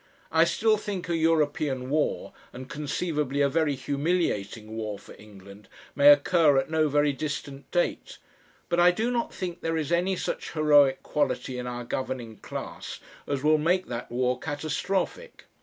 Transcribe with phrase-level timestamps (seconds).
[0.31, 6.11] I still think a European war, and conceivably a very humiliating war for England, may
[6.11, 8.17] occur at no very distant date,
[8.67, 12.99] but I do not think there is any such heroic quality in our governing class
[13.27, 15.45] as will make that war catastrophic.